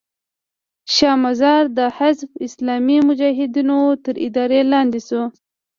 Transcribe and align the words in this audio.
شا 0.93 1.11
مزار 1.23 1.63
د 1.77 1.79
حزب 1.97 2.29
اسلامي 2.45 2.97
مجاهدینو 3.07 3.79
تر 4.05 4.15
اداره 4.27 4.59
لاندې 4.73 4.99
شو. 5.07 5.21